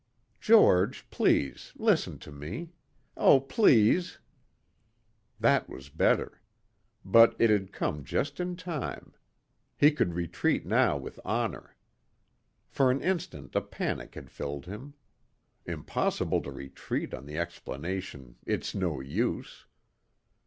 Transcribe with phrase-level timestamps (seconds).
[0.39, 2.71] "George, please, listen to me.
[3.15, 4.17] Oh please...."
[5.39, 6.41] That was better.
[7.05, 9.13] But it had come just in time.
[9.77, 11.75] He could retreat now with honor.
[12.67, 14.95] For an instant a panic had filled him.
[15.67, 19.67] Impossible to retreat on the explanation "it's no use."